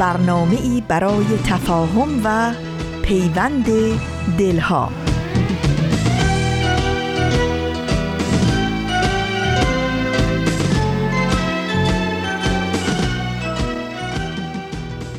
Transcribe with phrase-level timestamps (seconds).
[0.00, 2.52] برنامه ای برای تفاهم و
[3.02, 3.66] پیوند
[4.38, 4.88] دلها.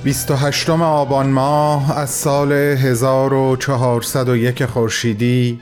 [0.03, 5.59] بیست و هشتم آبان ماه از سال 1401 خورشیدی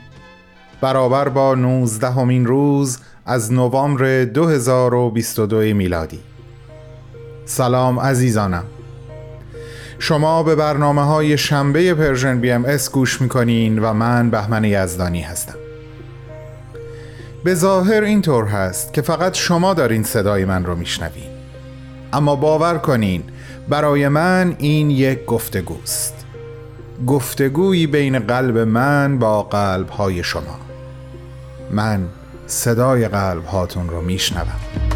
[0.82, 6.20] برابر با 19 همین روز از نوامبر 2022 میلادی.
[7.46, 8.64] سلام عزیزانم.
[10.00, 15.56] شما به برنامه های شنبه Persian BMS گوش می‌کنین و من بهمن یزدانی هستم.
[17.44, 21.30] به ظاهر اینطور هست که فقط شما دارین صدای من رو میشنوین.
[22.14, 23.24] اما باور کنین
[23.70, 26.14] برای من این یک گفتگوست.
[27.08, 30.60] گفتگویی بین قلب من با قلب های شما.
[31.72, 32.06] من
[32.48, 34.89] صدای قلب هاتون رو میشنوم.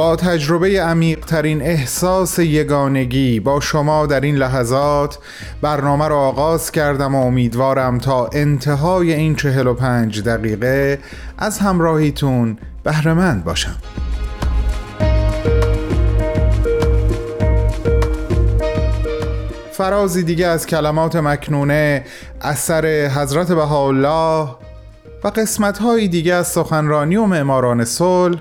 [0.00, 5.18] با تجربه عمیق ترین احساس یگانگی با شما در این لحظات
[5.62, 10.98] برنامه را آغاز کردم و امیدوارم تا انتهای این چهل و پنج دقیقه
[11.38, 13.76] از همراهیتون بهرمند باشم.
[19.72, 22.04] فرازی دیگه از کلمات مکنونه
[22.40, 24.48] اثر حضرت بهاءالله
[25.24, 28.40] و قسمت دیگه از سخنرانی و معماران صلح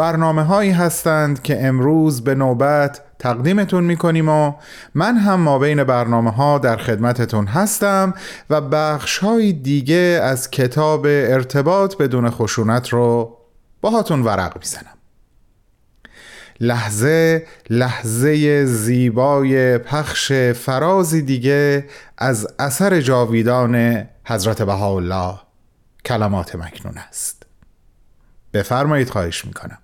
[0.00, 4.52] برنامه هایی هستند که امروز به نوبت تقدیمتون می‌کنیم و
[4.94, 8.14] من هم ما بین برنامه ها در خدمتتون هستم
[8.50, 13.36] و بخش های دیگه از کتاب ارتباط بدون خشونت رو
[13.80, 14.98] باهاتون ورق می‌زنم.
[16.60, 21.86] لحظه لحظه زیبای پخش فرازی دیگه
[22.18, 25.38] از اثر جاویدان حضرت بهاءالله
[26.04, 27.46] کلمات مکنون است.
[28.52, 29.78] بفرمایید خواهش می‌کنم.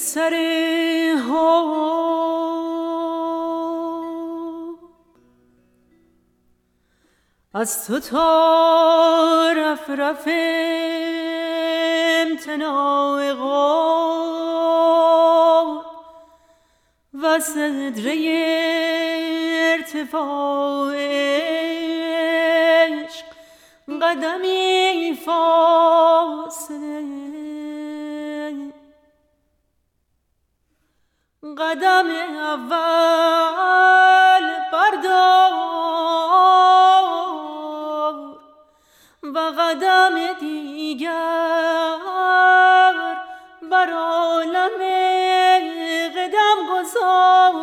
[0.00, 0.34] پسر
[1.28, 1.50] ها.
[7.54, 10.28] از تو تا رف رف
[12.20, 13.32] امتناع
[17.22, 18.14] و صدره
[19.72, 20.96] ارتفاع
[22.86, 23.24] عشق
[24.02, 26.49] قدمی فاصله
[32.00, 32.70] قدم اول
[34.72, 35.52] بردار
[39.22, 41.16] و قدم دیگر
[43.70, 44.80] بر عالم
[46.16, 47.54] قدم گذار.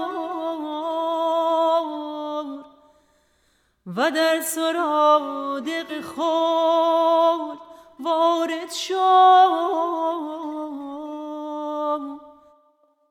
[3.98, 7.60] و در سرادق خود
[8.00, 10.57] وارد شد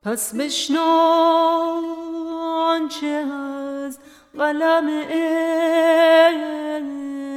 [0.06, 0.80] پس بشنو
[2.40, 3.98] آنچه از
[4.38, 4.88] قلم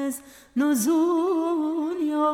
[0.08, 0.22] از
[0.56, 2.32] نزول یا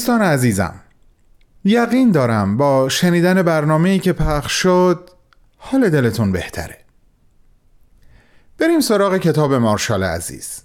[0.00, 0.74] دوستان عزیزم
[1.64, 5.10] یقین دارم با شنیدن برنامه‌ای که پخش شد
[5.56, 6.78] حال دلتون بهتره.
[8.58, 10.62] بریم سراغ کتاب مارشال عزیز.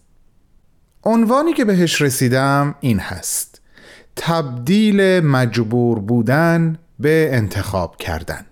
[1.03, 3.61] عنوانی که بهش رسیدم این هست
[4.15, 8.45] تبدیل مجبور بودن به انتخاب کردن.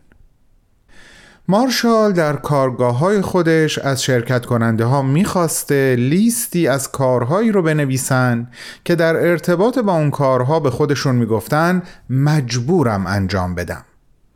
[1.48, 8.48] مارشال در کارگاه های خودش از شرکت کننده ها می‌خواسته لیستی از کارهایی رو بنویسن
[8.86, 13.86] که در ارتباط با اون کارها به خودشون می‌گفتن مجبورم انجام بدم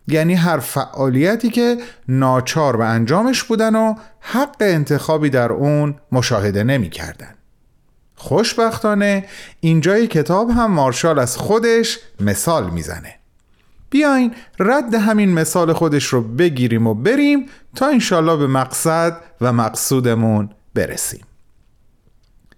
[0.07, 1.77] یعنی هر فعالیتی که
[2.07, 7.33] ناچار به انجامش بودن و حق انتخابی در اون مشاهده نمی‌کردن.
[8.15, 9.25] خوشبختانه
[9.59, 13.16] اینجای کتاب هم مارشال از خودش مثال می‌زنه
[13.89, 17.45] بیاین رد همین مثال خودش رو بگیریم و بریم
[17.75, 21.25] تا انشالله به مقصد و مقصودمون برسیم.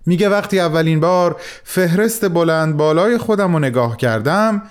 [0.05, 4.61] میگه وقتی اولین بار فهرست بلند بالای خودم رو نگاه کردم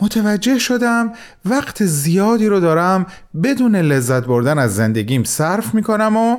[0.00, 1.12] متوجه شدم
[1.44, 3.06] وقت زیادی رو دارم
[3.42, 6.36] بدون لذت بردن از زندگیم صرف می‌کنم و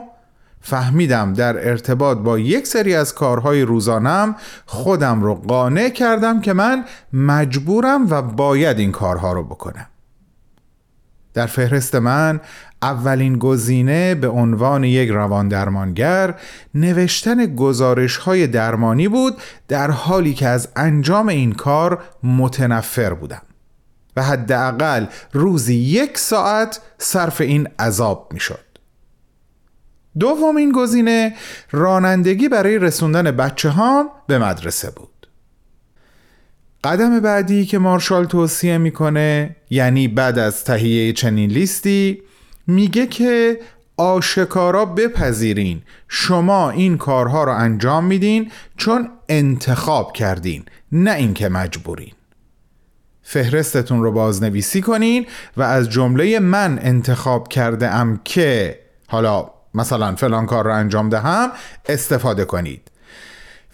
[0.70, 4.36] فهمیدم در ارتباط با یک سری از کارهای روزانم
[4.66, 9.86] خودم رو قانع کردم که من مجبورم و باید این کارها رو بکنم.
[11.34, 12.40] در فهرست من
[12.82, 16.36] اولین گزینه به عنوان یک روان درمانگر
[16.74, 19.38] نوشتن گزارش های درمانی بود
[19.68, 23.42] در حالی که از انجام این کار متنفر بودم
[24.16, 28.67] و حداقل روزی یک ساعت صرف این عذاب می شد
[30.20, 31.34] دومین گزینه
[31.72, 35.28] رانندگی برای رسوندن بچه هام به مدرسه بود.
[36.84, 42.22] قدم بعدی که مارشال توصیه می‌کنه یعنی بعد از تهیه چنین لیستی
[42.68, 43.60] میگه که
[43.98, 52.12] آشکارا بپذیرین شما این کارها رو انجام میدین چون انتخاب کردین نه اینکه مجبورین.
[53.24, 55.26] فهرستتون رو بازنویسی کنین
[55.58, 61.52] و از جمله من انتخاب کرده ام که حالا مثلا فلان کار رو انجام دهم
[61.90, 62.92] استفاده کنید.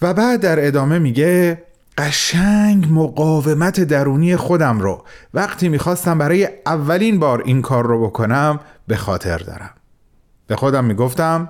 [0.01, 1.63] و بعد در ادامه میگه
[1.97, 5.03] قشنگ مقاومت درونی خودم رو.
[5.33, 9.71] وقتی می‌خواستم برای اولین بار این کار رو بکنم به خاطر دارم.
[10.47, 11.49] به خودم می‌گفتم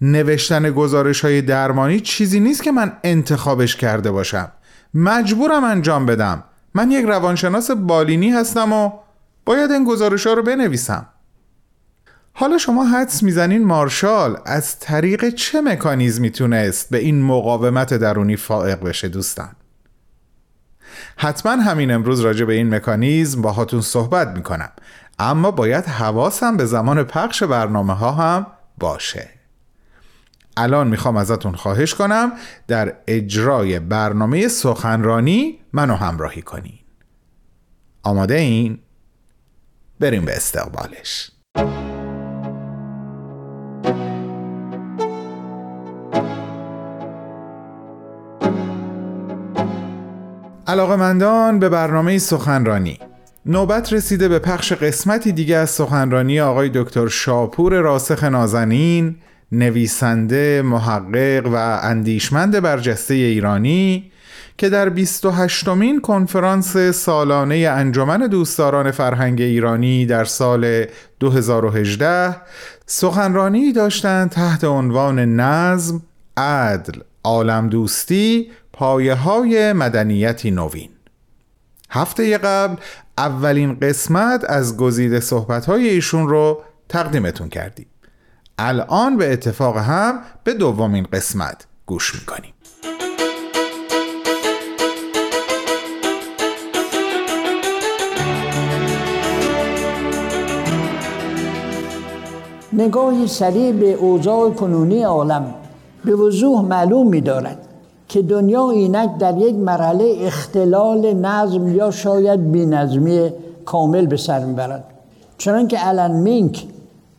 [0.00, 4.52] نوشتن گزارش های درمانی چیزی نیست که من انتخابش کرده باشم.
[4.94, 6.44] مجبورم انجام بدم.
[6.74, 8.92] من یک روانشناس بالینی هستم و
[9.44, 11.06] باید این گزارش ها رو بنویسم.
[12.36, 18.80] حالا شما حدس می‌زنین مارشال از طریق چه مکانیزمی تونست به این مقاومت درونی فائق
[18.80, 19.50] بشه دوستان؟
[21.16, 24.70] حتما همین امروز راجع به این مکانیزم با هاتون صحبت می‌کنم
[25.18, 28.46] اما باید حواسم به زمان پخش برنامه ها هم
[28.78, 29.28] باشه.
[30.56, 32.32] الان می‌خوام ازتون خواهش کنم
[32.68, 36.78] در اجرای برنامه سخنرانی منو همراهی کنین.
[38.02, 38.78] آماده این؟
[40.00, 41.30] بریم به استقبالش.
[50.74, 52.98] علاقمندان به برنامه سخنرانی.
[53.46, 59.16] نوبت رسیده به پخش قسمتی دیگه از سخنرانی آقای دکتر شاپور راسخ نازنین
[59.52, 64.10] نویسنده، محقق و اندیشمند برجسته ایرانی
[64.58, 70.84] که در 28 مین کنفرانس سالانه انجمن دوستداران فرهنگ ایرانی در سال
[71.20, 72.36] 2018
[72.86, 76.02] سخنرانی داشتند تحت عنوان نظم،
[76.36, 80.90] عدل، عالم دوستی پایه های مدنیتی نوین.
[81.90, 82.76] هفته قبل
[83.18, 87.86] اولین قسمت از گزیده صحبت های ایشون رو تقدیمتون کردیم.
[88.58, 92.54] الان به اتفاق هم به دومین قسمت گوش می‌کنیم.
[102.72, 105.54] نگاهی سریع به اوضاع کنونی عالم
[106.04, 107.63] به وضوح معلوم می دارد
[108.14, 113.30] که دنیا اینک در یک مرحله اختلال نظم یا شاید بینظمی
[113.64, 114.84] کامل به سر می‌برد.
[115.38, 116.64] چنان که الان مینک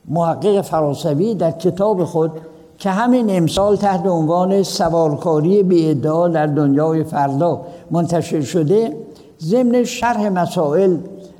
[0.07, 2.31] محقق فرانسوی در کتاب خود
[2.77, 7.61] که همین امسال تحت عنوان سوارکاری بی در دنیای فردا
[7.91, 8.97] منتشر شده
[9.39, 10.97] ضمن شرح مسائل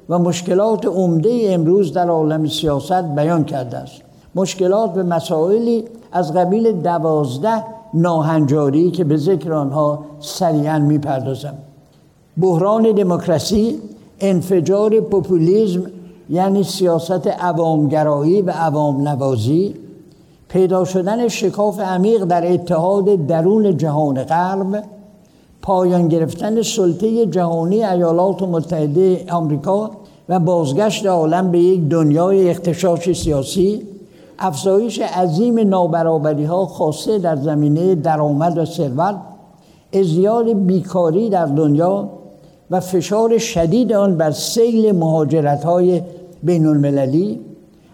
[0.10, 4.02] و مشکلات عمده امروز در عالم سیاست بیان کرده است.
[4.36, 11.54] مشکلات به مسائلی از قبیل دوازده ناهنجاری که به ذکر آنها سریعا می‌پردازم.
[12.38, 13.80] بحران دموکراسی
[14.20, 15.84] انفجار پوپولیزم
[16.30, 19.76] یعنی سیاست عوامگرایی و عوام نوازی
[20.50, 24.84] پیدا شدن شکاف عمیق در اتحاد درون جهان غرب
[25.62, 29.92] پایان گرفتن سلطه جهانی ایالات متحده آمریکا
[30.30, 33.82] و بازگشت عالم به یک دنیای اختشاش سیاسی
[34.40, 39.16] افزایش عظیم نابرابری ها خاصه در زمینه درآمد و ثروت
[39.94, 42.10] ازدیاد بیکاری در دنیا
[42.72, 46.02] و فشار شدید آن بر سیل مهاجرت های
[46.44, 47.40] بین المللی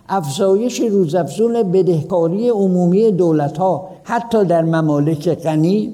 [0.09, 5.93] افزایش روزافزون بدهکاری عمومی دولت ها حتی در ممالک غنی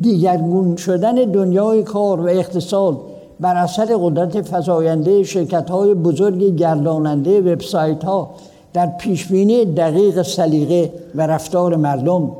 [0.00, 3.00] دیگرگون شدن دنیای کار و اقتصاد
[3.40, 8.30] بر اثر قدرت فزاینده شرکت های بزرگ گرداننده وبسایت ها
[8.74, 12.30] در پیشبینی دقیق سلیقه و رفتار مردم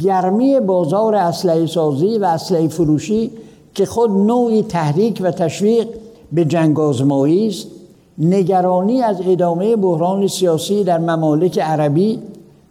[0.00, 3.30] گرمی بازار اسلحه سازی و اسلحه فروشی
[3.74, 5.86] که خود نوعی تحریک و تشویق
[6.32, 7.66] به جنگ آزمایی است
[8.18, 12.18] نگرانی از ادامه بحران سیاسی در ممالک عربی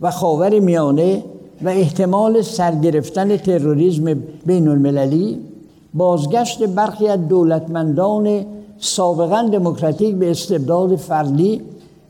[0.02, 1.24] و خاور میانه
[1.62, 5.40] و احتمال سرگرفتن تروریسم بین المللی
[5.94, 8.46] بازگشت برخی از دولتمندان
[8.78, 11.62] سابقا دموکراتیک به استبداد فردی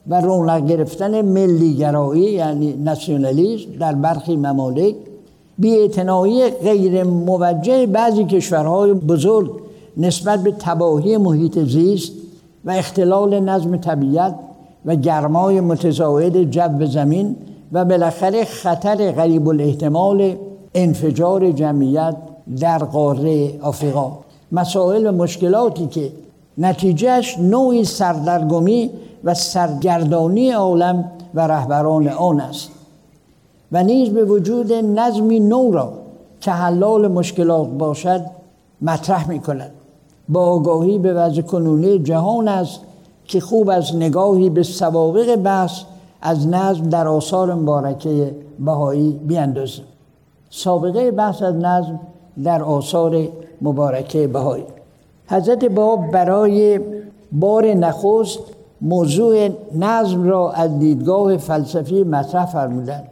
[0.08, 4.96] و رونق گرفتن ملیگرایی یعنی ناسیونالیسم در برخی ممالک
[5.58, 9.52] بیاعتنایی غیر موجه بعضی کشورهای بزرگ
[9.98, 12.12] نسبت به تباهی محیط زیست
[12.66, 14.36] و اختلال نظم طبیعت
[14.86, 17.36] و گرمای متزاید جو زمین
[17.72, 20.36] و بالاخره خطر غریب الاحتمال
[20.76, 22.16] انفجار جمعیت
[22.60, 24.12] در قاره آفریقا.
[24.52, 26.12] مسائل و مشکلاتی که
[26.58, 28.90] نتیجهش نوعی سردرگمی
[29.24, 32.70] و سرگردانی عالم و رهبران آن است.
[33.72, 35.94] و نیز به وجود نظمی نو را
[36.42, 38.22] که حلال مشکلات باشد
[38.82, 39.72] مطرح می کند
[40.30, 42.80] با آگاهی به وضع کنونی جهان است
[43.26, 45.82] که خوب از نگاهی به سوابق بحث
[46.22, 49.86] از نظم در آثار مبارکه بهایی بیاندازیم.
[50.50, 52.00] سابقه بحث از نظم
[52.44, 53.28] در آثار
[53.62, 54.64] مبارکه بهایی.
[55.28, 56.80] حضرت باب برای
[57.32, 58.40] بار نخست
[58.84, 63.04] موضوع نظم را از دیدگاه فلسفی مطرح فرمودند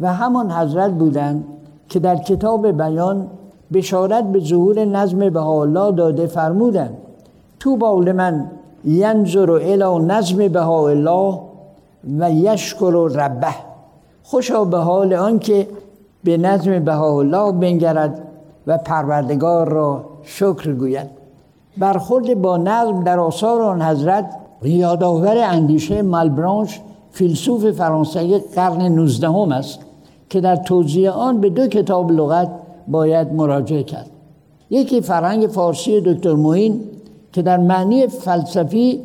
[0.00, 1.44] و همان حضرت بودند
[1.88, 3.26] که در کتاب بیان
[3.72, 6.96] بشارت به ظهور نظم بهاءالله داده فرمودند
[7.60, 8.50] تو باول من
[8.84, 11.40] ینظر الى نظم بهاءالله
[12.18, 13.54] و یشکر ربه
[14.22, 15.68] خوشا به حال آنکه
[16.24, 18.22] به نظم بهاءالله بنگرد
[18.66, 21.10] و پروردگار را شکر گوید.
[21.78, 26.80] برخورد با نظم در آثار آن حضرت یادآور اندیشه مالبرانش
[27.10, 29.78] فیلسوف فرانسوی قرن 19 هم است
[30.30, 32.50] که در توضیح آن به دو کتاب لغت
[32.88, 34.10] باید مراجعه کرد.
[34.70, 36.80] یکی فرهنگ فارسی دکتر موین
[37.32, 39.00] که در معنی فلسفی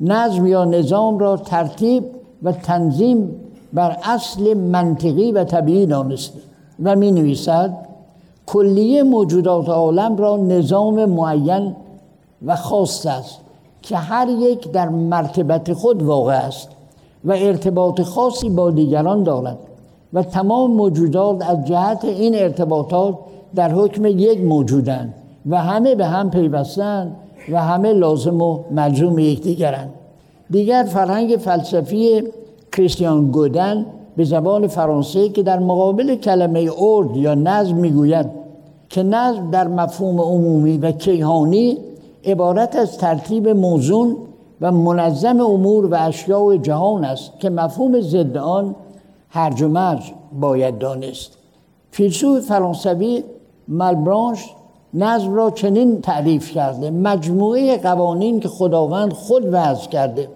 [0.00, 2.04] نظم یا نظام را ترتیب
[2.42, 3.30] و تنظیم
[3.72, 6.38] بر اصل منطقی و طبیعی دانسته
[6.82, 7.76] و می نویسد
[8.46, 11.76] کلیه موجودات عالم را نظام معین
[12.46, 13.43] و خاص است.
[13.84, 16.68] که هر یک در مرتبت خود واقع است
[17.24, 19.58] و ارتباط خاصی با دیگران دارد
[20.12, 23.14] و تمام موجودات از جهت این ارتباطات
[23.54, 25.14] در حکم یک موجودند
[25.46, 27.16] و همه به هم پیوستند
[27.52, 29.90] و همه لازم و ملزوم یکدیگرند.
[30.50, 32.22] دیگر فرهنگ فلسفی
[32.72, 33.86] کریستیان گودن
[34.16, 38.26] به زبان فرانسه که در مقابل کلمه ارد یا نظم می‌گوید
[38.88, 41.78] که نظم در مفهوم عمومی و کیهانی
[42.26, 44.16] عبارت از ترتیب موزون
[44.60, 48.74] و منظم امور و اشیاء جهان است که مفهوم ضد آن
[49.28, 51.38] هرج و مرج باید دانست.
[51.90, 53.24] فیلسوف فرانسوی
[53.68, 54.50] ملبرانش
[54.94, 60.28] نظم را چنین تعریف کرده مجموعه قوانین که خداوند خود وضع کرده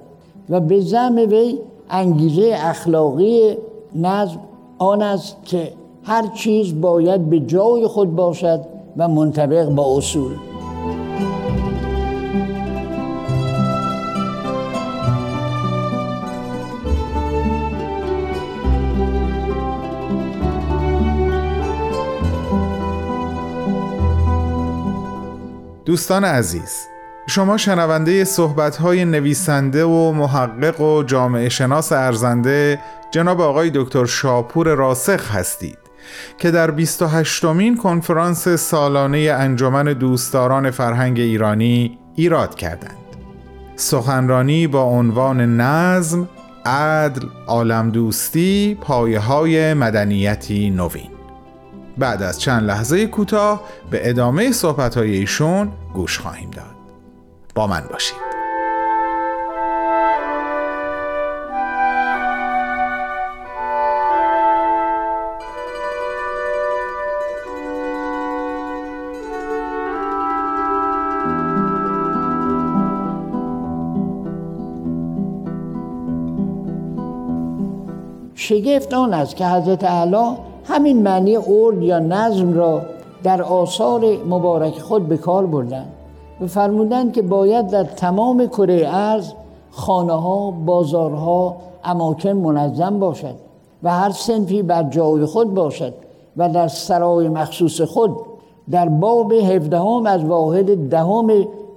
[0.50, 1.59] و به زم وی
[1.90, 3.57] انگیزه اخلاقی
[3.95, 4.40] نظم
[4.78, 8.61] آن است که هر چیز باید به جای خود باشد
[8.97, 10.48] و منطبق با اصول.
[25.88, 26.87] دوستان عزیز
[27.28, 32.78] شما شنونده صحبت‌های نویسنده و محقق و جامعه شناس ارزنده
[33.11, 35.78] جناب آقای دکتر شاپور راسخ هستید
[36.38, 42.99] که در 28 مین کنفرانس سالانه انجمن دوستداران فرهنگ ایرانی ایراد کردند.
[43.76, 46.28] سخنرانی با عنوان نظم،
[46.66, 51.18] عدل، عالم دوستی، پایه های مدنیتی نوین.
[51.99, 56.64] بعد از چند لحظه کوتاه به ادامه صحبت های ایشون گوش خواهیم داد.
[57.55, 58.28] با من باشید.
[78.35, 82.83] شگفت آن است که حضرت اعلی همین معنی ارد یا نظم را
[83.23, 85.93] در آثار مبارک خود به کار بردند
[86.41, 89.33] و فرمودند که باید در تمام کره ارز
[89.71, 93.35] خانه ها، بازارها، اماکن منظم باشد
[93.83, 95.95] و هر سنفی بر جای خود باشد
[96.37, 98.17] و در سرای مخصوص خود
[98.71, 101.29] در باب هفدهم از واحد دهم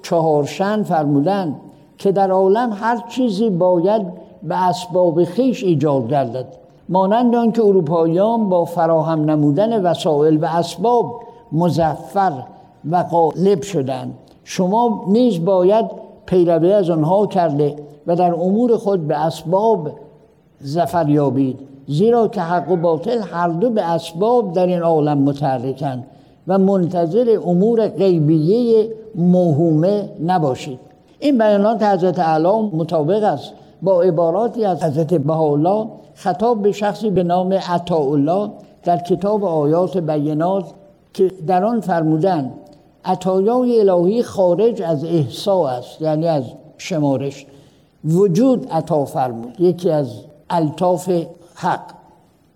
[0.03, 1.55] چهارشن فرمودند
[1.97, 4.01] که در عالم هر چیزی باید
[4.43, 6.60] به اسباب خیش ایجاد گردد.
[6.91, 11.21] مانند آنکه اروپاییان با فراهم نمودن وسایل و اسباب
[11.51, 12.31] مزفر
[12.91, 14.13] و غالب شدند.
[14.43, 15.85] شما نیز باید
[16.25, 17.75] پیروی از آنها کرده
[18.07, 19.89] و در امور خود به اسباب
[20.59, 26.03] زفر یابید زیرا که حق و باطل هر دو به اسباب در این عالم متحرکند
[26.47, 30.79] و منتظر امور غیبیه موهومه نباشید.
[31.19, 33.53] این بیانات حضرت اعلی مطابق است.
[33.81, 38.51] با عباراتی از حضرت بهاءالله خطاب به شخصی به نام عطاءالله
[38.83, 40.65] در کتاب آیات بینات
[41.13, 42.51] که در آن فرمودن
[43.05, 46.43] عطایای الهی خارج از احسا است یعنی از
[46.77, 47.45] شمارش
[48.05, 50.07] وجود عطا فرمود یکی از
[50.49, 51.09] الطاف
[51.55, 51.81] حق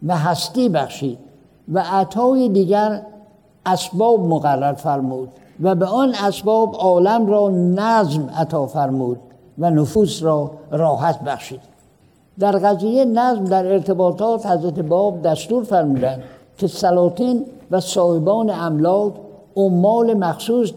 [0.03, 1.17] و هستی بخشید
[1.73, 3.01] و عطای دیگر
[3.65, 5.29] اسباب مقرر فرمود
[5.61, 9.19] و به آن اسباب عالم را نظم عطا فرمود.
[9.57, 11.61] و نفوس را راحت بخشید.
[12.39, 16.23] در قضیه نظم در ارتباطات حضرت باب دستور فرمودند
[16.57, 19.13] که سلاطین و صاحبان املاک
[19.55, 20.71] عمال مخصوص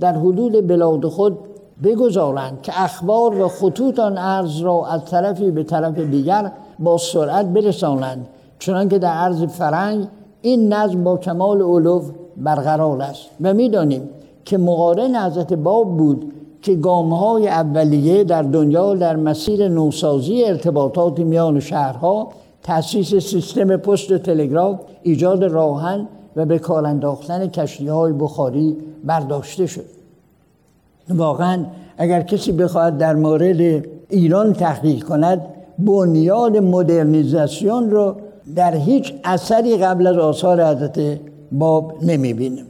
[0.00, 1.38] در حدود بلاد خود
[1.84, 7.46] بگذارند که اخبار و خطوط آن ارز را از طرفی به طرف دیگر با سرعت
[7.46, 10.06] برسانند چنانکه در عرض فرنگ
[10.42, 12.02] این نظم با کمال علو
[12.36, 13.28] برقرار است.
[13.40, 14.08] و می‌دانیم
[14.44, 16.32] که مقارن حضرت باب بود
[16.64, 16.78] که
[17.20, 22.28] های اولیه در دنیا در مسیر نوسازی ارتباطات میان شهرها
[22.62, 29.84] تأسیس سیستم پست تلگراف ایجاد راهن و به کار انداختن کشتی های بخاری برداشته شد.
[31.08, 31.64] واقعا
[31.98, 35.40] اگر کسی بخواهد در مورد ایران تحقیق کند
[35.78, 38.16] بنیاد مدرنیزاسیون رو
[38.56, 41.20] در هیچ اثری قبل از آثار حضرت
[41.52, 42.66] باب نمی‌بینیم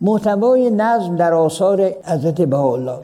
[0.00, 2.98] محتوای نظم در آثار حضرت بهاءالله.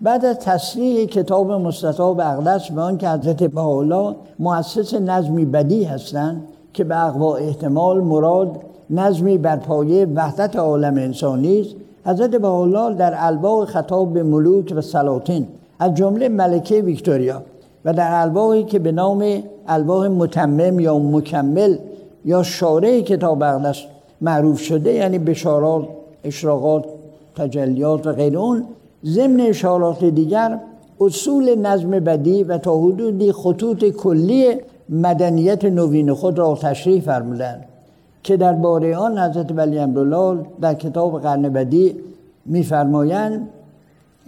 [0.00, 6.42] بعد از تصریح کتاب مستطاب اقدس به آن که حضرت بهاءالله مؤسس نظمی بدی هستند
[6.72, 13.14] که به اقوا احتمال مراد نظمی بر پایه وحدت عالم انسانی است حضرت بهاءالله در
[13.16, 15.46] الواح خطاب به ملوک و سلاطین
[15.78, 17.42] از جمله ملکه ویکتوریا
[17.84, 21.76] و در الواحی که به نام الواح متمم یا مکمل
[22.24, 23.82] یا شارع کتاب اقدس
[24.24, 25.88] معروف شده یعنی بشارات
[26.24, 26.84] اشراقات
[27.36, 28.64] تجلیات و غیر اون
[29.04, 30.60] ضمن اشارات دیگر
[31.00, 34.54] اصول نظم بدی و تا حدودی خطوط کلی
[34.88, 37.64] مدنیت نوین خود را تشریح فرمودند
[38.22, 41.96] که در باره آن حضرت ولی امرالله در کتاب قرن بدی
[42.46, 43.48] میفرمایند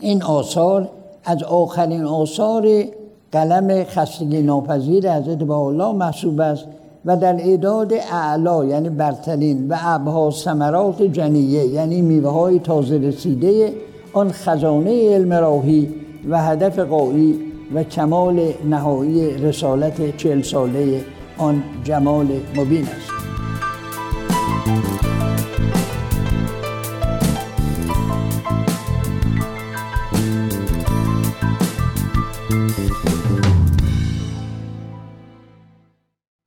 [0.00, 0.88] این آثار
[1.24, 2.84] از آخرین آثار
[3.32, 6.64] قلم خستگی ناپذیر حضرت الله محسوب است.
[7.06, 13.72] و در اعداد اعلا یعنی برترین و ابها ثمرات جنیه یعنی میوه های تازه رسیده
[14.12, 15.94] آن خزانه علم راهی
[16.30, 17.38] و هدف قایی
[17.74, 21.00] و کمال نهایی رسالت چهل ساله
[21.38, 23.10] آن جمال مبین است.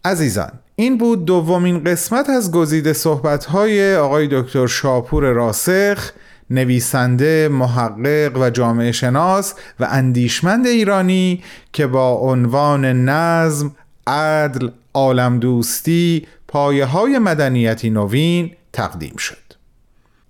[0.06, 6.12] عزیزان این بود دومین قسمت از گزیده صحبت‌های آقای دکتر شاپور راسخ
[6.50, 13.76] نویسنده، محقق و جامعه شناس و اندیشمند ایرانی که با عنوان نظم،
[14.08, 19.49] عدل، عالم دوستی، پایه های مدنیتی نوین تقدیم شد.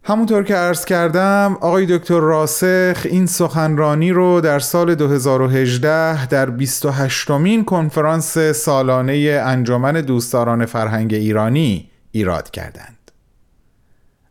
[0.09, 7.31] همونطور که عرض کردم آقای دکتر راسخ این سخنرانی رو در سال 2018 در 28
[7.31, 13.11] مین کنفرانس سالانه انجمن دوستداران فرهنگ ایرانی ایراد کردند.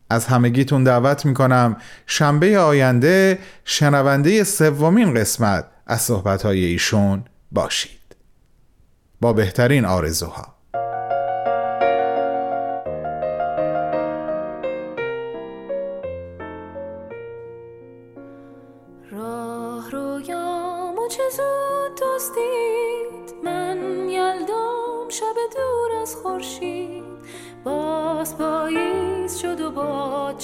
[0.09, 8.15] از همگیتون دعوت می‌کنم شنبه آینده شنونده سومین قسمت از صحبتهای ایشون باشید.
[9.21, 10.58] با بهترین آرزوها.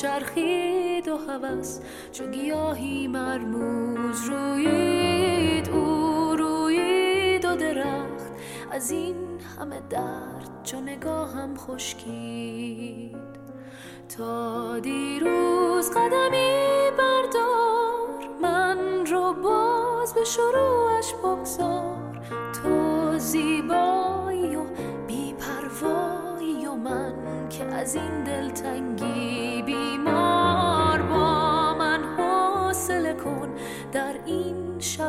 [0.06, 1.80] چرخید و هوس
[2.12, 8.32] چو گیاهی مرموز رویید او رویید و درخت
[8.72, 9.16] از این
[9.60, 13.16] همه درد چو نگاهم خشکید.
[14.18, 22.22] تا دیروز قدمی بردار من رو باز به شروعش بگذار.
[22.54, 24.64] تو زیبایی و
[25.08, 27.14] بیپروایی و من
[27.50, 29.55] که از این دلتنگی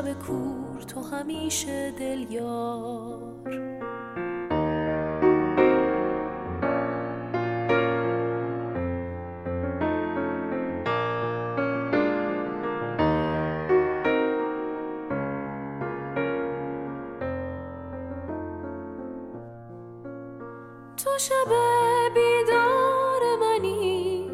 [0.07, 3.21] شب کور تو همیشه دل یار
[20.97, 21.53] تو شب
[22.14, 24.31] بیدار منی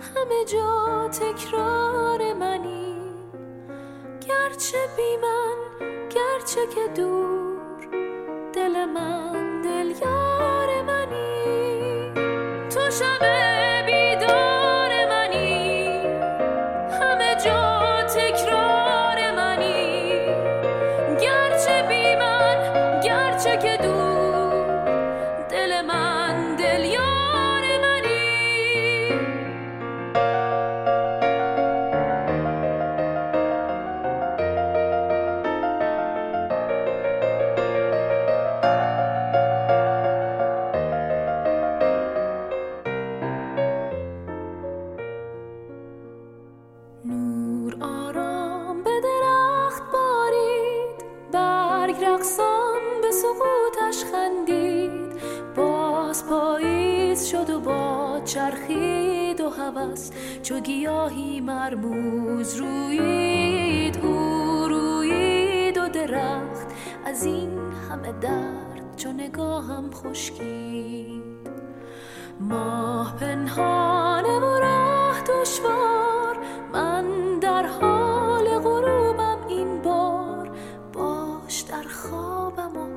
[0.00, 1.77] همه جا تکرار.
[4.58, 5.56] گرچه بی من
[6.10, 7.27] گرچه که دور
[69.38, 71.22] نگاهم خشکید
[72.40, 76.38] ماه پنهانه و راه دشوار
[76.72, 80.50] من در حال غروبم این بار.
[80.92, 82.88] باش در خوابم و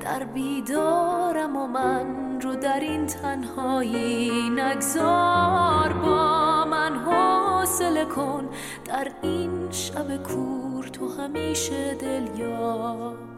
[0.00, 5.92] در بیدارم و من رو در این تنهایی نگذار.
[5.92, 8.48] با من حوصله کن
[8.84, 13.37] در این شب کور تو همیشه دل یار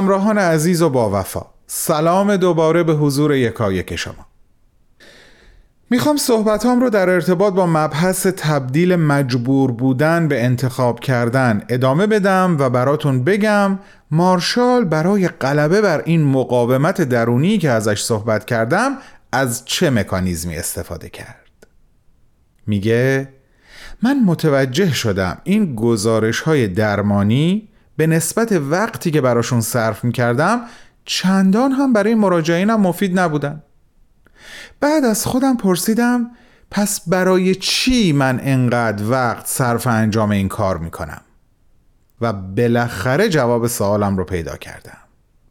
[0.00, 1.46] همراهان عزیز و با وفا.
[1.66, 4.26] سلام دوباره به حضور یکایک شما.
[5.90, 12.56] می‌خوام صحبتام رو در ارتباط با مبحث تبدیل مجبور بودن به انتخاب کردن ادامه بدم
[12.58, 13.78] و براتون بگم
[14.10, 18.98] مارشال برای غلبه بر این مقاومت درونی که ازش صحبت کردم
[19.32, 21.66] از چه مکانیزمی استفاده کرد؟
[22.66, 23.28] میگه
[24.02, 27.69] من متوجه شدم این گزارش های درمانی
[28.00, 30.60] به نسبت وقتی که براشون صرف می‌کردم
[31.04, 33.62] چندان هم برای مراجعینم مفید نبودن.
[34.80, 36.30] بعد از خودم پرسیدم
[36.70, 41.20] پس برای چی من انقدر وقت صرف انجام این کار می‌کنم؟
[42.20, 44.98] و بالاخره جواب سوالم رو پیدا کردم.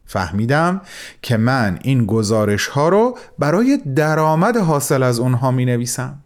[0.05, 0.81] فهمیدم
[1.21, 6.19] که من این گزارش ها رو برای درآمد حاصل از اونها می نویسم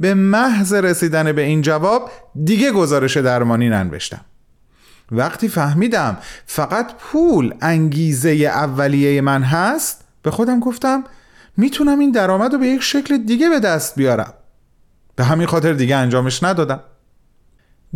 [0.00, 2.10] به محض رسیدن به این جواب
[2.44, 4.24] دیگه گزارش درمانی ننوشتم.
[5.12, 11.04] وقتی فهمیدم فقط پول انگیزه اولیه من هست به خودم گفتم
[11.56, 14.34] می‌تونم این درآمد رو به یک شکل دیگه به دست بیارم.
[15.16, 16.80] به همین خاطر دیگه انجامش ندادم.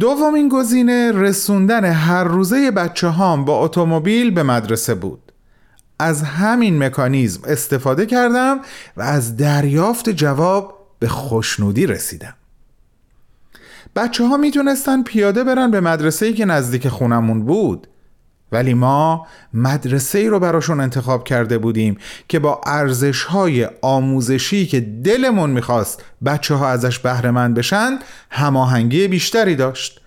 [0.00, 5.33] دومین گزینه رسوندن هر روزه بچه هام با اتومبیل به مدرسه بود.
[5.98, 8.61] از همین مکانیزم استفاده کردم
[8.96, 12.35] و از دریافت جواب به خوشنودی رسیدم.
[13.96, 17.87] بچه ها می‌تونستن پیاده برن به مدرسه ای که نزدیک خونمون بود.
[18.52, 24.80] ولی ما مدرسه ای رو براشون انتخاب کرده بودیم که با ارزش های آموزشی که
[24.80, 27.98] دلمون می‌خواست بچه ها ازش بهره بشن
[28.30, 30.00] هماهنگی بیشتری داشت.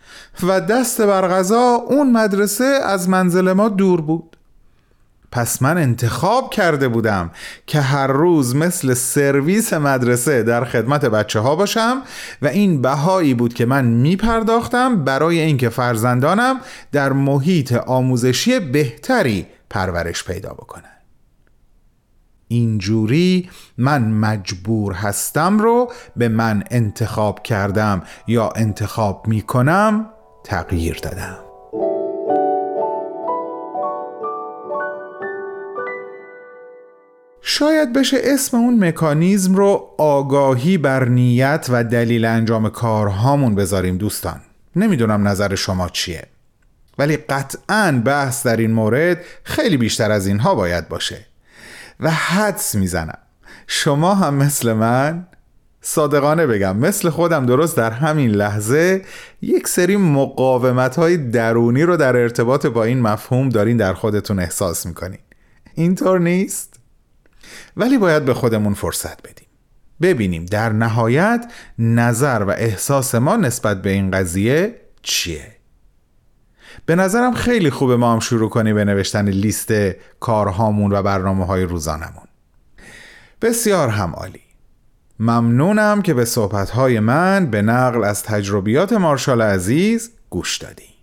[0.44, 4.29] و دست بر غذا اون مدرسه از منزل ما دور بود.
[5.32, 7.32] پس من انتخاب کرده بودم
[7.68, 12.02] که هر روز مثل سرویس مدرسه در خدمت بچه ها باشم
[12.42, 16.60] و این بهایی بود که من می پرداختم برای اینکه فرزندانم
[16.92, 20.84] در محیط آموزشی بهتری پرورش پیدا بکنن.
[22.48, 30.10] اینجوری من مجبور هستم رو به من انتخاب کردم یا انتخاب می کنم
[30.44, 31.49] تغییر دادم.
[37.42, 44.42] شاید بشه اسم اون مکانیزم رو آگاهی بر نیت و دلیل انجام کارهامون بذاریم دوستان.
[44.76, 46.28] نمی‌دونم نظر شما چیه.
[46.98, 51.26] ولی قطعا بحث در این مورد خیلی بیشتر از اینها باید باشه.
[52.00, 53.18] و حدس می‌زنم.
[53.68, 55.28] شما هم مثل من
[55.82, 59.02] صادقانه بگم مثل خودم درست در همین لحظه
[59.42, 64.86] یک سری مقاومت های درونی رو در ارتباط با این مفهوم دارین در خودتون احساس
[64.86, 65.20] می‌کنین.
[65.74, 66.69] اینطور نیست؟
[67.78, 69.48] ولی باید به خودمون فرصت بدیم.
[70.02, 75.56] ببینیم در نهایت نظر و احساس ما نسبت به این قضیه چیه.
[76.86, 79.72] به نظرم خیلی خوبه ما هم شروع کنیم به نوشتن لیست
[80.20, 82.28] کارهامون و برنامه های روزانمون.
[83.42, 84.42] بسیار هم عالی.
[85.20, 90.99] ممنونم که به صحبتهای من به نقل از تجربیات مارشال عزیز گوش دادی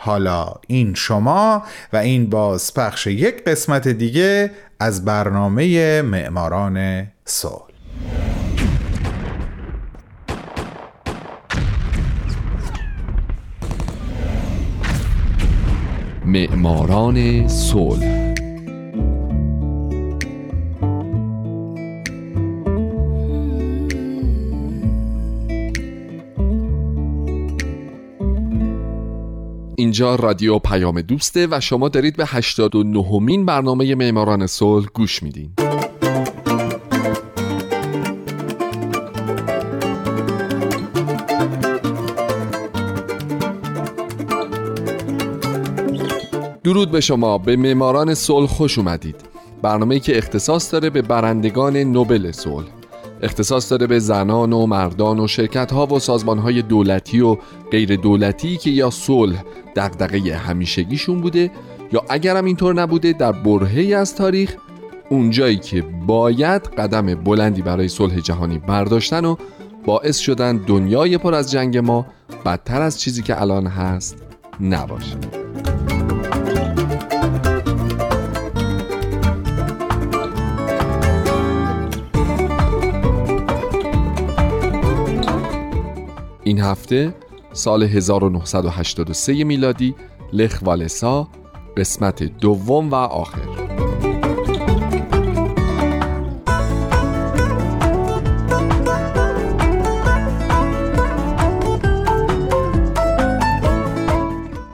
[0.00, 7.62] حالا این شما و این بازپخش یک قسمت دیگه از برنامه معماران صلح.
[16.24, 18.27] معماران صلح.
[29.88, 35.52] اینجا رادیو پیام دوسته و شما دارید به 89 مین برنامه معماران صلح گوش میدین.
[46.64, 47.38] درود به شما.
[47.38, 49.16] به معماران صلح خوش اومدید.
[49.62, 52.77] برنامه که اختصاص داره به برندگان نوبل صلح.
[53.22, 57.36] اختصاص داره به زنان و مردان و شرکت ها و سازمان های دولتی و
[57.70, 59.44] غیر دولتی که یا صلح
[59.76, 61.50] دغدغه همیشگیشون بوده
[61.92, 64.56] یا اگرم اینطور نبوده در برهی از تاریخ
[65.10, 69.36] اونجایی که باید قدم بلندی برای صلح جهانی برداشتن و
[69.84, 72.06] باعث شدن دنیای پر از جنگ ما
[72.44, 74.16] بدتر از چیزی که الان هست
[74.60, 75.37] نباشه.
[86.48, 87.14] این هفته
[87.52, 89.94] سال 1983 میلادی
[90.32, 91.28] لخ والسا
[91.76, 93.48] قسمت دوم و آخر.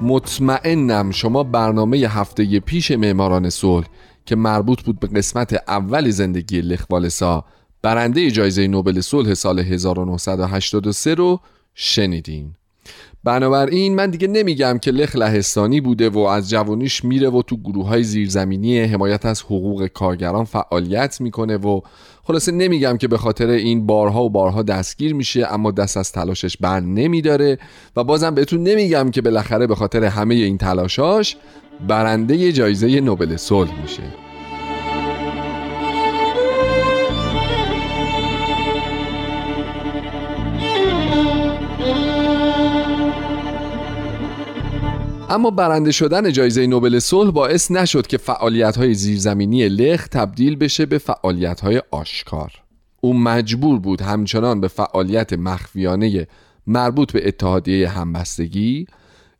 [0.01, 3.87] مطمئنم شما برنامه هفته پیش معماران صلح
[4.27, 7.45] که مربوط بود به قسمت اول زندگی لخ والسا
[7.83, 11.41] برنده جایزه نوبل صلح سال 1983 رو
[11.75, 12.55] شنیدین.
[13.25, 17.89] بنابراین من دیگه نمیگم که لخ لهستانی بوده و از جوانیش میره و تو گروه
[17.89, 21.81] های زیرزمینی حمایت از حقوق کارگران فعالیت می‌کنه و
[22.23, 26.57] خلاصه نمیگم که به خاطر این بارها و بارها دستگیر میشه اما دست از تلاشش
[26.57, 27.59] بر نمیداره
[27.97, 31.37] و بازم بهتون نمیگم که بالاخره به خاطر همه این تلاشاش
[31.89, 34.24] برنده جایزه نوبل صلح میشه.
[45.31, 50.87] اما برنده شدن جایزه نوبل صلح باعث نشد که فعالیت های زیرزمینی لخ تبدیل بشه
[50.87, 52.53] به فعالیت های آشکار.
[53.01, 56.27] او مجبور بود همچنان به فعالیت مخفیانه
[56.67, 58.87] مربوط به اتحادیه همبستگی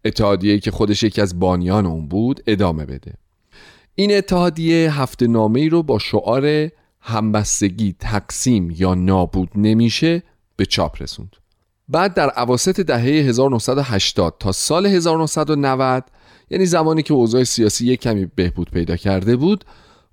[0.05, 3.15] اتحادیه که خودش یکی از بانیان اون بود ادامه بده.
[3.95, 6.71] این اتحادیه هفته نامه رو با شعار
[7.01, 10.23] همبستگی تقسیم یا نابود نمیشه
[10.57, 11.37] به چاپ رسوند.
[11.89, 16.05] بعد در عواست دهه 1980 تا سال 1990
[16.51, 19.65] یعنی زمانی که اوضاع سیاسی یک کمی بهبود پیدا کرده بود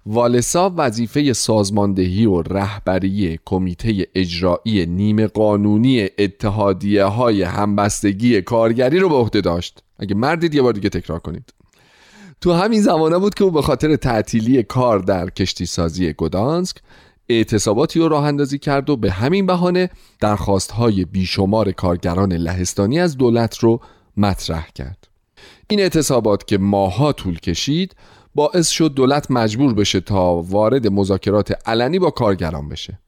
[0.06, 9.16] والسا وظیفه سازماندهی و رهبری کمیته اجرایی نیمه قانونی اتحادیه های همبستگی کارگری رو به
[9.16, 9.84] عهده داشت.
[10.00, 11.54] اگه مردید یه بار دیگه تکرار کنید.
[12.42, 16.78] تو همین زمانه بود که او به خاطر تعطیلی کار در کشتی سازی گدانسک
[17.38, 19.90] اعتصاباتی رو راه اندازی کرد و به همین بهانه
[20.20, 23.82] درخواست های بیشمار کارگران لهستانی از دولت رو
[24.18, 25.08] مطرح کرد.
[25.70, 27.96] این اعتصابات که ماها طول کشید
[28.36, 33.00] باعث شد دولت مجبور بشه تا وارد مذاکرات علنی با کارگران بشه.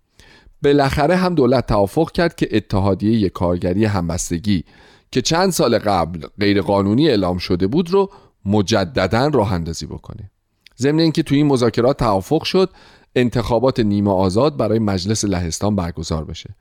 [0.64, 4.64] بالاخره هم دولت توافق کرد که اتحادیه کارگری همبستگی
[5.12, 8.10] که چند سال قبل غیرقانونی اعلام شده بود رو
[8.46, 10.32] مجددا راه اندازی بکنه.
[10.78, 12.70] ضمن اینکه توی این مذاکرات توافق شد
[13.16, 16.56] انتخابات نیمه آزاد برای مجلس لهستان برگزار بشه.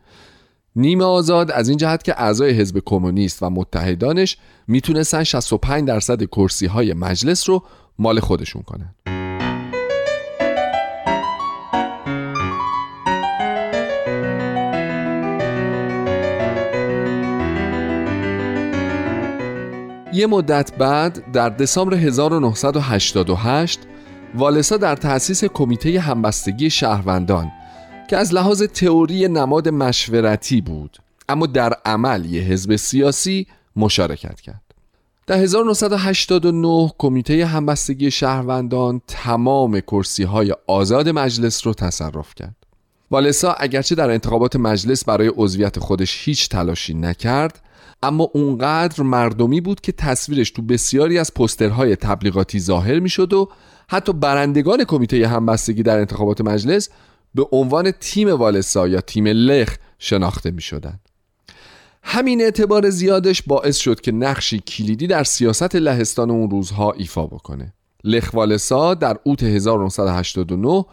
[0.76, 4.36] نیمه آزاد از این جهت که اعضای حزب کمونیست و متحدانش
[4.66, 7.62] می‌تونستن 65 درصد کرسی های مجلس رو
[7.98, 8.94] مال خودشون کنن.
[20.14, 23.80] یه مدت بعد در دسامبر 1988
[24.34, 27.52] والسا در تأسیس کمیته همبستگی شهروندان
[28.10, 34.62] که از لحاظ تئوری نماد مشورتی بود اما در عمل یه حزب سیاسی مشارکت کرد.
[35.26, 42.56] در 1989 کمیته همبستگی شهروندان تمام کرسی های آزاد مجلس رو تصرف کرد.
[43.10, 47.62] والسا اگرچه در انتخابات مجلس برای عضویت خودش هیچ تلاشی نکرد
[48.02, 53.48] اما اونقدر مردمی بود که تصویرش تو بسیاری از پسترهای تبلیغاتی ظاهر می‌شد و
[53.92, 56.88] حتی برندگان کمیته همبستگی در انتخابات مجلس
[57.34, 61.00] به عنوان تیم والسا یا تیم لخ شناخته می شدن.
[62.02, 67.72] همین اعتبار زیادش باعث شد که نقشی کلیدی در سیاست لهستان اون روزها ایفا بکنه
[68.04, 70.84] لخ والسا در اوت 1989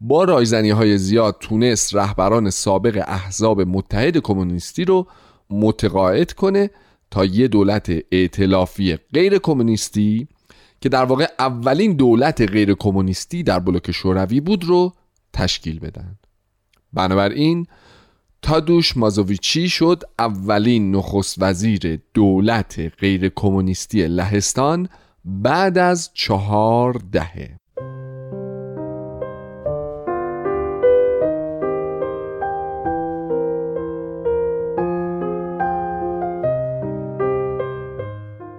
[0.00, 5.06] با رایزنی های زیاد تونست رهبران سابق احزاب متحد کمونیستی رو
[5.50, 6.70] متقاعد کنه
[7.10, 10.28] تا یه دولت ائتلافی غیر کمونیستی
[10.86, 14.92] که در واقع اولین دولت غیر کمونیستی در بلوک شوروی بود رو
[15.32, 16.18] تشکیل بدن.
[16.92, 17.66] بنابراین
[18.42, 24.88] تادوش مازوویچی شد اولین نخست وزیر دولت غیر کمونیستی لهستان
[25.24, 27.58] بعد از چهار دهه.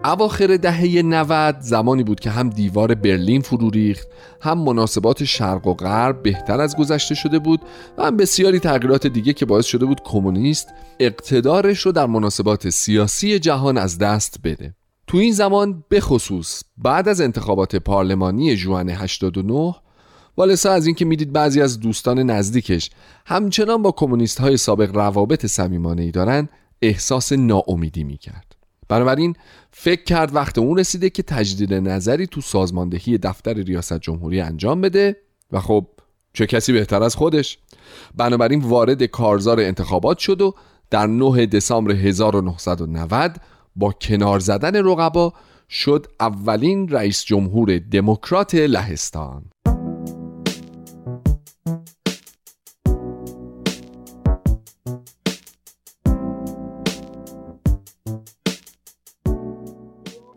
[0.08, 4.08] اواخر دهه 90 زمانی بود که هم دیوار برلین فرو ریخت
[4.42, 7.62] هم مناسبات شرق و غرب بهتر از گذشته شده بود
[7.98, 10.68] و هم بسیاری تغییرات دیگه که باعث شده بود کمونیست
[11.00, 14.74] اقتدارش رو در مناسبات سیاسی جهان از دست بده.
[15.08, 19.76] تو این زمان بخصوص بعد از انتخابات پارلمانی جوان 89
[20.38, 22.90] والسا از اینکه می‌دید بعضی از دوستان نزدیکش
[23.26, 26.50] همچنان با کمونیست های سابق روابط صمیمانه ای دارن
[26.82, 28.47] احساس ناامیدی می‌کرد.
[28.90, 29.36] بنابراین
[29.72, 35.18] فکر کرد وقت اون رسیده که تجدید نظری تو سازماندهی دفتر ریاست جمهوری انجام بده
[35.52, 35.88] و خب
[36.34, 37.58] چه کسی بهتر از خودش.
[38.16, 40.56] بنابراین وارد کارزار انتخابات شد و
[40.90, 43.38] در 9 دسامبر 1990
[43.76, 45.34] با کنار زدن رقبا
[45.70, 49.46] شد اولین رئیس جمهور دموکرات لهستان.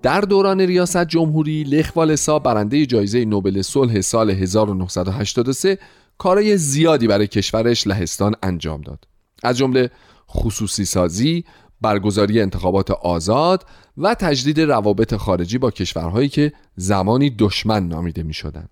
[0.02, 5.78] در دوران ریاست جمهوری لخ والسا برنده جایزه نوبل صلح سال 1983
[6.18, 9.04] کارای زیادی برای کشورش لهستان انجام داد
[9.42, 9.90] از جمله
[10.30, 11.44] خصوصی سازی
[11.80, 18.68] برگزاری انتخابات آزاد و تجدید روابط خارجی با کشورهایی که زمانی دشمن نامیده می شدن.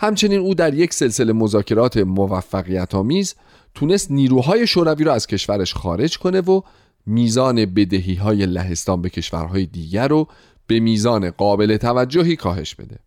[0.00, 3.34] همچنین او در یک سلسله مذاکرات موفقیت آمیز
[3.74, 6.60] تونست نیروهای شوروی را از کشورش خارج کنه و
[7.06, 10.28] میزان بدهی های لهستان به کشورهای دیگر رو
[10.68, 12.98] به میزان قابل توجهی کاهش بده.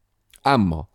[0.46, 0.88] اما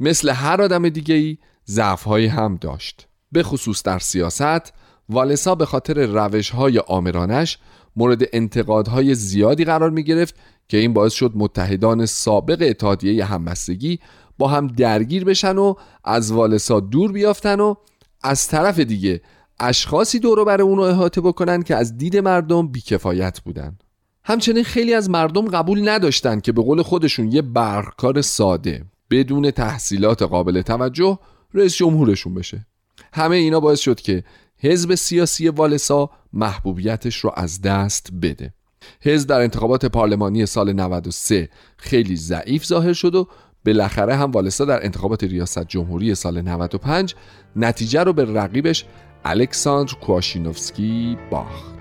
[0.00, 3.08] مثل هر آدم دیگه ای ضعفهایی هم داشت.
[3.32, 4.72] به خصوص در سیاست
[5.08, 7.58] والسا به خاطر روش های آمرانش
[7.96, 10.34] مورد انتقادهای زیادی قرار می گرفت
[10.68, 13.98] که این باعث شد متحدان سابق اتحادیه همبستگی
[14.38, 17.74] با هم درگیر بشن و از والسا دور بیافتن و
[18.22, 19.20] از طرف دیگه
[19.60, 23.78] اشخاصی دورو بر اون رو احاطه بکنن که از دید مردم بیکفایت بودن.
[24.24, 30.22] همچنین خیلی از مردم قبول نداشتند که به قول خودشون یه برکار ساده بدون تحصیلات
[30.22, 31.18] قابل توجه
[31.54, 32.66] رئیس جمهورشون بشه.
[33.12, 34.24] همه اینا باعث شد که
[34.58, 38.54] حزب سیاسی والسا محبوبیتش رو از دست بده.
[39.00, 43.28] حزب در انتخابات پارلمانی سال 93 خیلی ضعیف ظاهر شد و
[43.66, 47.14] بالاخره هم والسا در انتخابات ریاست جمهوری سال 95
[47.56, 48.84] نتیجه رو به رقیبش
[49.24, 51.71] الکساندر کواشینوفسکی باخت.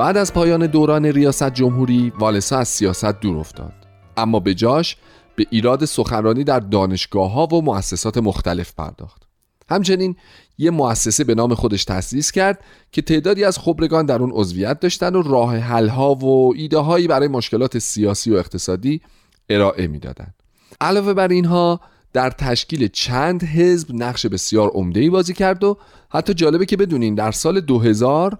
[0.00, 3.72] بعد از پایان دوران ریاست جمهوری والسا از سیاست دور افتاد
[4.16, 4.96] اما به جاش
[5.36, 9.22] به ایراد سخنرانی در دانشگاه ها و مؤسسات مختلف پرداخت
[9.70, 10.16] همچنین
[10.58, 15.14] یه مؤسسه به نام خودش تأسیس کرد که تعدادی از خبرگان در اون عضویت داشتن
[15.14, 19.00] و راه حل ها و ایده هایی برای مشکلات سیاسی و اقتصادی
[19.48, 20.34] ارائه می‌دادند.
[20.80, 21.80] علاوه بر اینها
[22.12, 25.78] در تشکیل چند حزب نقش بسیار عمده‌ای بازی کرد و
[26.10, 28.38] حتی جالبه که بدونین در سال 2000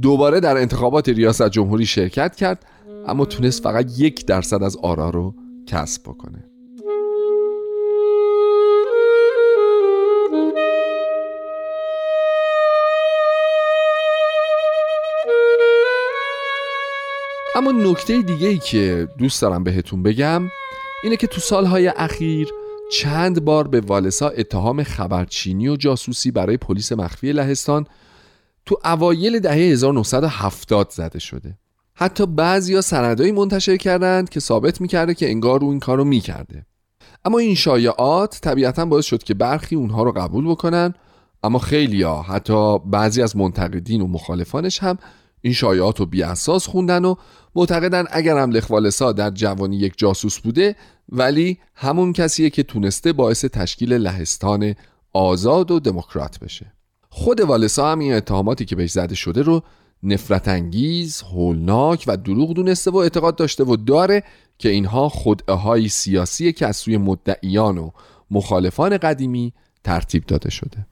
[0.00, 2.66] دوباره در انتخابات ریاست جمهوری شرکت کرد
[3.06, 5.34] اما تونست فقط یک درصد از آرا رو
[5.66, 6.44] کسب بکنه.
[17.54, 20.42] اما نکته دیگه ای که دوست دارم بهتون بگم
[21.02, 22.48] اینه که تو سالهای اخیر
[22.92, 27.86] چند بار به والسا اتهام خبرچینی و جاسوسی برای پلیس مخفی لهستان
[28.66, 31.58] تو اوایل دهه 1970 زده شده.
[31.94, 36.66] حتی بعضیا سندایی منتشر کردند که ثابت می‌کرده که انگار رو این کارو می‌کرده.
[37.24, 40.94] اما این شایعات طبیعتا باعث شد که برخی اونها رو قبول بکنن
[41.42, 44.98] اما خیلیا حتی بعضی از منتقدین و مخالفانش هم
[45.40, 47.14] این شایعات رو بیاساس خوندن و
[47.54, 50.76] معتقدن اگر هم لخوالسا در جوانی یک جاسوس بوده
[51.08, 54.74] ولی همون کسیه که تونسته باعث تشکیل لهستان
[55.12, 56.72] آزاد و دموکرات بشه.
[57.14, 59.62] خود والسا هم این اتهاماتی که بهش زده شده رو
[60.02, 64.22] نفرت انگیز، هولناک و دروغ دونسته و اعتقاد داشته و داره
[64.58, 67.90] که اینها خودعه سیاسی که از سوی مدعیان و
[68.30, 69.52] مخالفان قدیمی
[69.84, 70.86] ترتیب داده شده.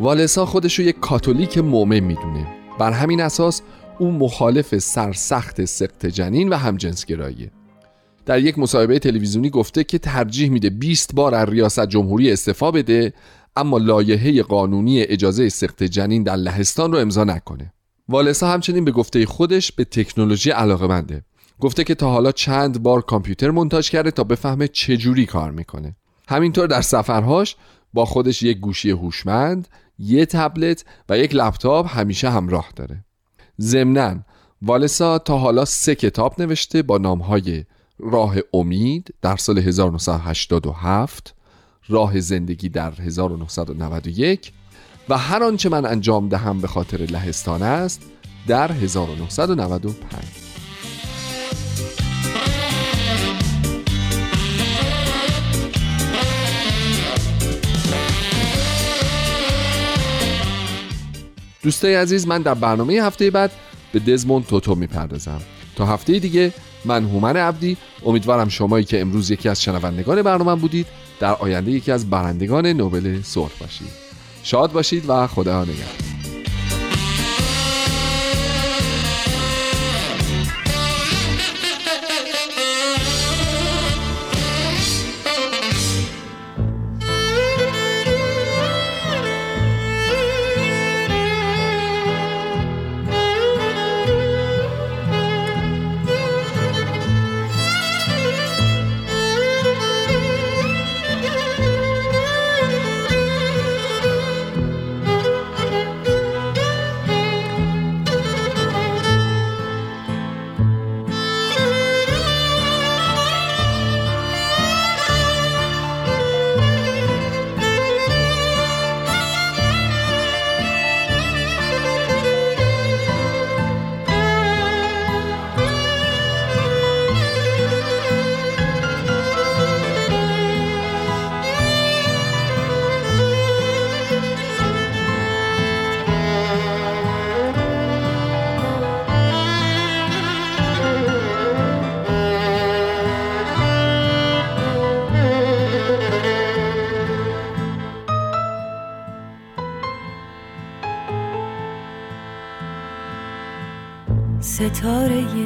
[0.00, 2.46] والسا خودشو یک کاتولیک مومن می‌دونه
[2.78, 3.62] بر همین اساس
[3.98, 7.50] او مخالف سرسخت سقط جنین و همجنسگراییه
[8.26, 13.12] در یک مصاحبه تلویزیونی گفته که ترجیح میده 20 بار از ریاست جمهوری استعفا بده
[13.56, 17.72] اما لایحه قانونی اجازه سقط جنین در لهستان رو امضا نکنه.
[18.08, 21.22] والسا همچنین به گفته خودش به تکنولوژی علاقه
[21.60, 25.96] گفته که تا حالا چند بار کامپیوتر منتاج کرده تا بفهمه چه جوری کار می‌کنه.
[26.28, 27.56] همینطور در سفرهاش
[27.92, 29.68] با خودش یک گوشی هوشمند،
[29.98, 33.05] یه تبلت و یک لپتاپ همیشه همراه داره.
[33.60, 34.16] ضمناً
[34.62, 37.64] والسا تا حالا سه کتاب نوشته با نامهای
[37.98, 41.34] راه امید در سال 1987
[41.88, 44.52] راه زندگی در 1991
[45.08, 48.02] و هر آنچه من انجام دهم به خاطر لهستان است
[48.46, 50.35] در 1995
[61.66, 63.52] دوستای عزیز من در برنامه هفته بعد
[63.92, 65.40] به دزموند توتو می‌پردازم.
[65.76, 66.52] تا هفته دیگه
[66.84, 67.76] من هومن عبدی.
[68.04, 70.86] امیدوارم شمایی که امروز یکی از شنوندگان برنامه بودید
[71.20, 73.88] در آینده یکی از برندگان نوبل صلح باشید.
[74.42, 76.05] شاد باشید و خدا نگهدار.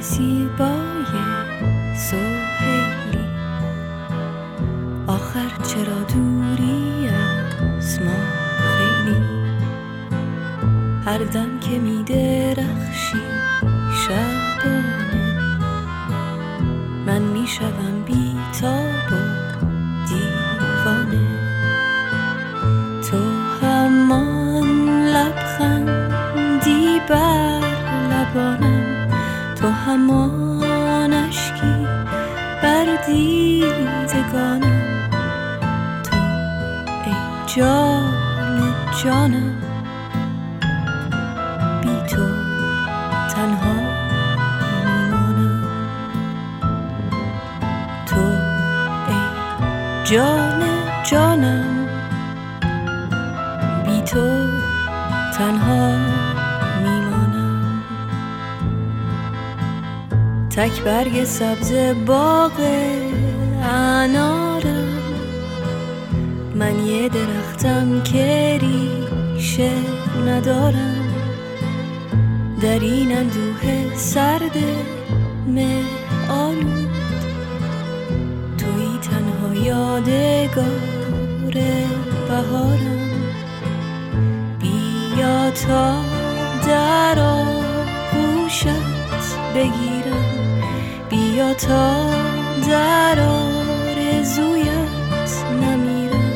[0.00, 0.79] ستاره زیبای
[60.50, 61.72] تک برگ سبز
[62.06, 62.60] باغ
[63.62, 64.88] انارم
[66.54, 69.70] من یه درختم که ریشه
[70.26, 71.14] ندارم.
[72.62, 74.56] در این اندوه سرد
[76.30, 76.90] آلود
[78.58, 80.64] توی تنها یادگار
[82.28, 83.10] بهارم.
[84.60, 85.94] بیا تا
[86.66, 88.66] در آغوشت
[89.54, 89.99] بگیرم
[91.40, 92.10] تا
[92.68, 94.70] در آرزویت
[95.62, 96.32] نمیرم.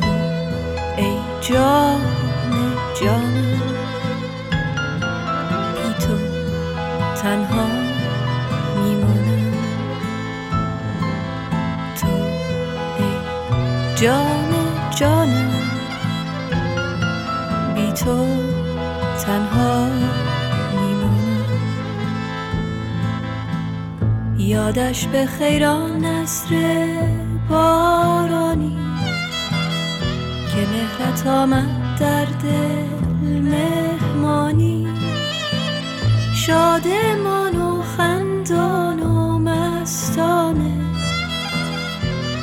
[0.00, 0.06] تو
[0.96, 2.00] ای جان
[3.00, 3.60] جانم.
[5.74, 6.14] بی تو
[7.22, 7.66] تنها
[8.76, 9.54] میمانم
[12.00, 12.06] تو
[12.98, 13.14] ای
[13.96, 14.39] جان
[24.50, 26.48] یادش به خیران نصر
[27.50, 28.78] بارانی
[30.54, 34.88] که مهرت آمد در دل مهمانی.
[36.34, 40.72] شادمان و خندان و مستانه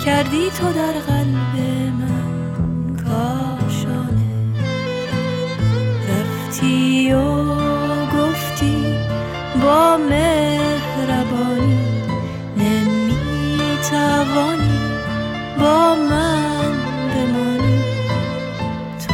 [0.06, 1.56] کردی تو در قلب
[2.00, 4.28] من کاشانه
[6.10, 7.46] رفتی و
[8.06, 8.96] گفتی
[9.62, 10.27] با مهربانی
[15.68, 16.72] با من
[17.12, 17.82] بمانی.
[19.08, 19.14] تو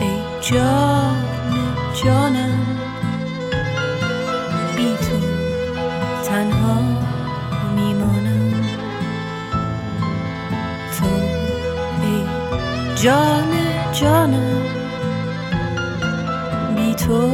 [0.00, 1.16] ای جان
[2.04, 2.66] جانم.
[4.76, 5.18] بی تو
[6.28, 6.78] تنها
[7.76, 8.54] میمانم.
[10.98, 11.06] تو
[12.02, 12.24] ای
[12.94, 13.52] جان
[13.92, 14.62] جانم.
[16.76, 17.30] بی تو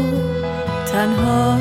[0.93, 1.59] تنها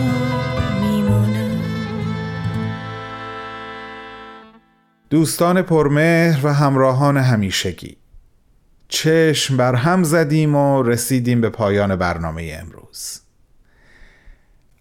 [5.16, 7.98] دوستان پرمهر و همراهان همیشگی.
[8.88, 13.22] چشم بر هم زدیم و رسیدیم به پایان برنامه امروز.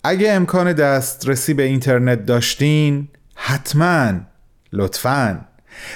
[0.05, 4.13] اگه امکان دسترسی به اینترنت داشتین حتما
[4.73, 5.49] لطفاً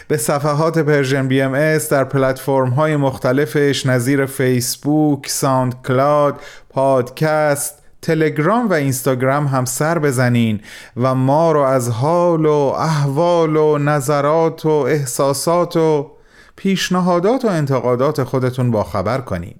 [0.09, 9.46] به صفحات Persian BMS در پلتفرم های مختلفش نظیر فیسبوک، SoundCloud، پادکست، تلگرام و اینستاگرام
[9.46, 10.61] هم سر بزنین
[10.96, 16.11] و ما رو از حال و احوال و نظرات و احساسات و
[16.57, 19.55] پیشنهادات و انتقادات خودتون با خبر کنین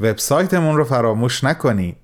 [0.00, 1.96] وبسایتمون رو فراموش نکنین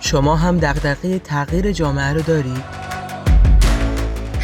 [0.01, 2.84] شما هم دغدغه تغییر جامعه رو دارید؟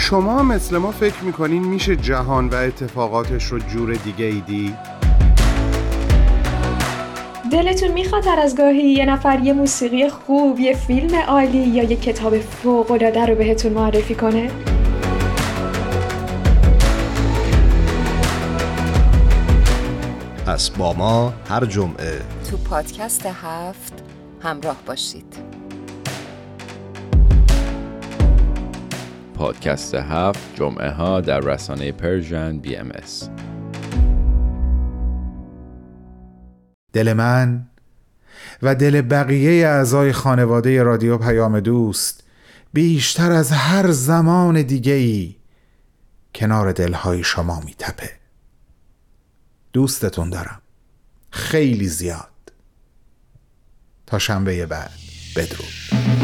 [0.02, 4.76] شما مثل ما فکر می‌کنین میشه جهان و اتفاقاتش رو جور دیگه ای دید؟
[7.52, 11.96] دلتون می‌خواد هر از گاهی یه نفر یه موسیقی خوب، یه فیلم عالی یا یه
[11.96, 14.52] کتاب فوق‌العاده رو بهتون معرفی کنه؟
[20.46, 22.22] پس با ما هر جمعه
[22.52, 23.94] تو پادکست هفت
[24.44, 25.51] همراه باشید
[29.42, 33.30] پادکست هفت جمعه ها در رسانه Persian BMS.
[36.94, 37.68] دل من
[38.62, 42.24] و دل بقیه اعضای خانواده رادیو پیام دوست
[42.74, 45.36] بیشتر از هر زمان دیگه ای
[46.36, 48.12] کنار دلهای شما میتپه.
[49.74, 50.62] دوستتون دارم.
[51.30, 52.52] خیلی زیاد.
[54.06, 54.92] تا شنبه بعد.
[55.36, 56.21] بدرود.